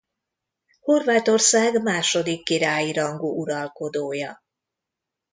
[0.79, 4.39] Horvátország második királyi rangú uralkodója.